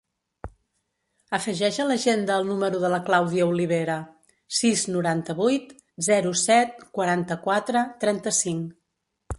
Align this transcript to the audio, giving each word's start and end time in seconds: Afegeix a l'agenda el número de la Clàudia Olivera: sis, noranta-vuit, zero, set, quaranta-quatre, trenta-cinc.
Afegeix 1.37 1.75
a 1.83 1.85
l'agenda 1.89 2.37
el 2.41 2.47
número 2.51 2.79
de 2.85 2.91
la 2.93 2.99
Clàudia 3.11 3.47
Olivera: 3.51 3.99
sis, 4.61 4.87
noranta-vuit, 4.97 5.77
zero, 6.11 6.35
set, 6.47 6.85
quaranta-quatre, 6.99 7.87
trenta-cinc. 8.05 8.71